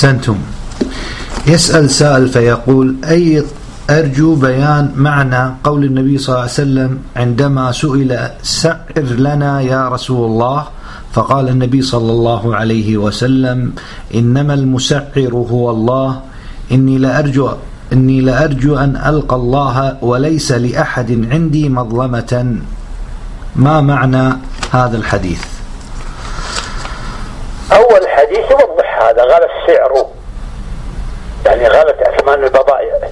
أحسنتم. 0.00 0.38
يسأل 1.46 1.90
سائل 1.90 2.28
فيقول 2.28 2.96
أي 3.04 3.44
أرجو 3.90 4.34
بيان 4.34 4.92
معنى 4.96 5.54
قول 5.64 5.84
النبي 5.84 6.18
صلى 6.18 6.32
الله 6.32 6.40
عليه 6.40 6.52
وسلم 6.52 6.98
عندما 7.16 7.72
سئل 7.72 8.30
سعر 8.42 9.04
لنا 9.04 9.60
يا 9.60 9.88
رسول 9.88 10.24
الله 10.30 10.66
فقال 11.12 11.48
النبي 11.48 11.82
صلى 11.82 12.12
الله 12.12 12.56
عليه 12.56 12.96
وسلم 12.96 13.72
إنما 14.14 14.54
المسعر 14.54 15.32
هو 15.34 15.70
الله 15.70 16.20
إني 16.72 16.98
لأرجو 16.98 17.48
إني 17.92 18.20
لأرجو 18.20 18.76
أن 18.76 18.96
ألقى 18.96 19.36
الله 19.36 19.96
وليس 20.02 20.52
لأحد 20.52 21.28
عندي 21.32 21.68
مظلمة. 21.68 22.56
ما 23.56 23.80
معنى 23.80 24.32
هذا 24.72 24.96
الحديث؟ 24.96 25.59
أول 27.72 28.08
حديث 28.08 28.50
يوضح 28.50 29.02
هذا 29.02 29.22
قال 29.22 29.42
السعر. 29.50 30.06
يعني 31.46 31.68
غلت 31.68 32.02
أثمان 32.02 32.44
البضائع. 32.44 33.08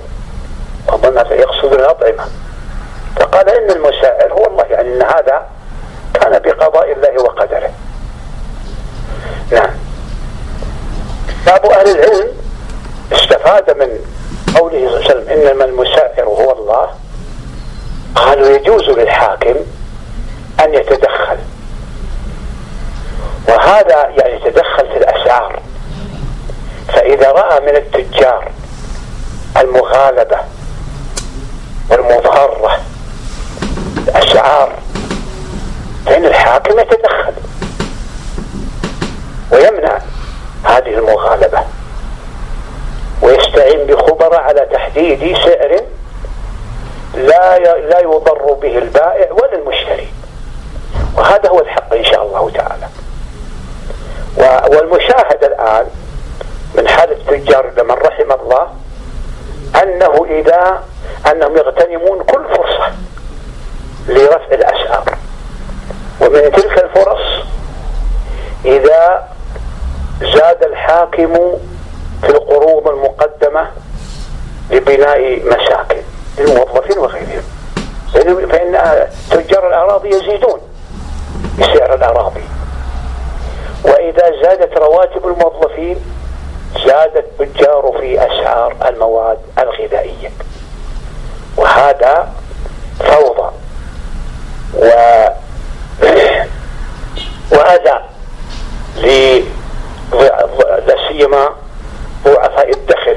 وظن 0.92 1.16
يقصد 1.16 1.72
الأطعمة 1.72 2.24
فقال 3.16 3.48
إن 3.48 3.70
المسعر 3.70 4.32
هو 4.32 4.46
الله 4.46 4.64
يعني 4.70 4.94
إن 4.94 5.02
هذا 5.02 5.46
كان 6.14 6.38
بقضاء 6.38 6.92
الله 6.92 7.22
وقدره. 7.22 7.70
نعم. 9.50 9.70
بعض 11.46 11.66
أهل 11.66 11.90
العلم 11.90 12.28
استفاد 13.12 13.76
من 13.78 13.98
قوله 14.56 14.88
صلى 14.88 14.96
الله 14.96 15.04
عليه 15.04 15.06
وسلم 15.06 15.28
إنما 15.28 15.64
المسعر 15.64 16.24
هو 16.24 16.52
الله. 16.52 16.88
قالوا 18.14 18.48
يجوز 18.48 18.88
للحاكم 18.88 19.54
أن 20.64 20.74
يتدخل. 20.74 21.38
وهذا 23.48 24.08
يعني 24.18 24.37
فإذا 27.08 27.30
رأى 27.32 27.60
من 27.60 27.76
التجار 27.76 28.52
المغالبة 29.56 30.38
والمضارة 31.90 32.80
الأسعار 34.08 34.72
فإن 36.06 36.24
الحاكم 36.24 36.78
يتدخل 36.78 37.32
ويمنع 39.52 39.98
هذه 40.64 40.98
المغالبة 40.98 41.58
ويستعين 43.22 43.86
بخبراء 43.86 44.40
على 44.40 44.60
تحديد 44.72 45.36
سعر 45.36 45.80
لا 47.14 47.58
لا 47.78 48.00
يضر 48.00 48.52
به 48.52 48.78
البائع 48.78 49.32
ولا 49.32 49.54
المشتري. 49.54 50.08
وهذا 51.16 51.48
هو 51.48 51.60
الحق 51.60 51.94
إن 51.94 52.04
شاء 52.04 52.22
الله 52.22 52.50
تعالى. 52.50 52.88
والمشاهد 54.76 55.44
الآن 55.44 55.86
من 57.38 57.72
لمن 57.76 57.94
رحم 57.94 58.32
الله 58.32 58.68
أنه 59.82 60.26
إذا 60.30 60.84
أنهم 61.32 61.56
يغتنمون 61.56 62.22
كل 62.22 62.44
فرصة 62.56 62.92
لرفع 64.08 64.52
الأسعار. 64.52 65.18
ومن 66.20 66.52
تلك 66.52 66.84
الفرص 66.84 67.44
إذا 68.64 69.28
زاد 70.20 70.62
الحاكم 70.62 71.34
في 72.22 72.28
القروض 72.28 72.88
المقدمة 72.88 73.70
لبناء 74.70 75.42
مساكن 75.46 76.02
للموظفين 76.38 76.98
وغيرهم. 76.98 77.42
فإن 78.48 79.08
تجار 79.30 79.68
الأراضي 79.68 80.08
يزيدون 80.08 80.60
بسعر 81.58 81.94
الأراضي. 81.94 82.44
وإذا 83.84 84.42
زادت 84.42 84.78
رواتب 84.78 85.26
الموظفين 85.26 85.96
زاد 86.86 87.16
التجار 87.16 87.96
في 88.00 88.26
أسعار 88.26 88.76
المواد 88.88 89.38
الغذائية. 89.58 90.30
وهذا 91.56 92.32
فوضى 93.00 93.50
و 94.74 94.88
وأذى 97.52 97.98
سيما 101.08 101.48
ضعفاء 102.24 102.70
الدخل 102.70 103.16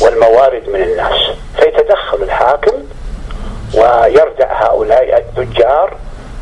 والموارد 0.00 0.68
من 0.68 0.82
الناس. 0.82 1.20
فيتدخل 1.56 2.22
الحاكم 2.22 2.72
ويردع 3.74 4.52
هؤلاء 4.52 5.18
التجار 5.18 5.96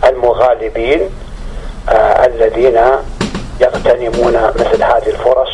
المغالبين 0.05 1.11
آه 1.89 2.27
الذين 2.27 2.81
يغتنمون 3.79 4.33
مثل 4.55 4.83
هذه 4.83 5.07
الفرص 5.07 5.49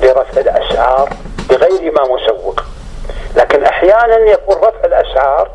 لرفع 0.00 0.40
الأسعار 0.40 1.08
بغير 1.50 1.92
ما 1.92 2.02
مسوق. 2.02 2.62
لكن 3.36 3.64
أحيانا 3.64 4.16
يكون 4.16 4.56
رفع 4.56 4.84
الأسعار 4.84 5.50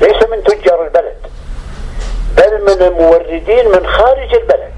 ليس 0.00 0.22
من 0.30 0.44
تجار 0.44 0.84
البلد 0.84 1.16
بل 2.36 2.62
من 2.62 2.82
الموردين 2.82 3.68
من 3.68 3.86
خارج 3.86 4.34
البلد. 4.34 4.72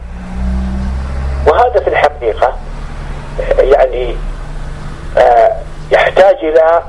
وهذا 1.47 1.81
في 1.81 1.89
الحقيقة 1.89 2.57
يعني 3.59 4.17
آه، 5.19 5.57
يحتاج 5.91 6.37
إلى 6.43 6.83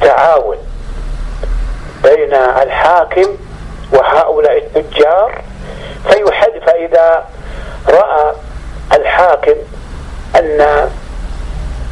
تعاون 0.00 0.56
بين 2.02 2.34
الحاكم 2.34 3.36
وهؤلاء 3.92 4.56
التجار. 4.58 5.42
فيحد 6.08 6.52
فإذا 6.66 7.24
رأى 7.88 8.25
الحاكم 9.16 9.54
أن 10.36 10.60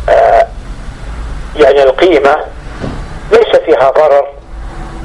آه، 0.08 0.48
يعني 1.56 1.82
القيمة 1.82 2.36
ليس 3.32 3.56
فيها 3.56 3.90
ضرر. 3.90 4.28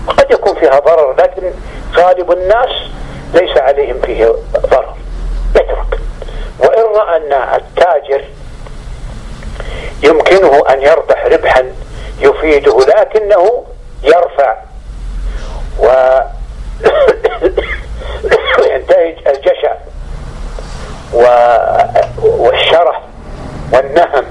قد 0.08 0.32
يكون 0.32 0.56
فيها 0.56 0.80
ضرر 0.80 1.16
لكن 1.20 1.52
غالب 1.96 2.32
الناس 2.32 2.70
ليس 3.34 3.58
عليهم 3.58 4.02
فيه 4.06 4.36
ضرر. 4.54 4.96
يترك 5.56 6.00
وإن 6.60 6.84
رأى 6.96 7.18
أن 7.18 7.34
التاجر 7.34 8.24
يمكنه 10.04 10.64
أن 10.70 10.82
يربح 10.82 11.26
ربحا 11.26 11.64
يفيده 12.20 12.80
لكنه 12.80 13.66
يرفع. 14.04 14.56
و 15.80 16.20
والنهم 23.80 24.26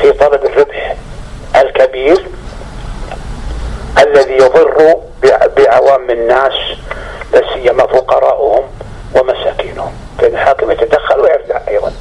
في 0.00 0.12
طلب 0.12 0.44
الربح 0.44 0.96
الكبير 1.56 2.26
الذي 3.98 4.34
يضر 4.34 4.96
بعوام 5.56 6.10
الناس 6.10 6.52
لا 7.32 7.42
سيما 7.54 7.86
فقراؤهم 7.86 8.64
ومساكينهم. 9.14 9.92
فإن 10.18 10.34
الحاكم 10.34 10.70
يتدخل 10.70 11.20
ويرجع 11.20 11.60
أيضا. 11.68 11.92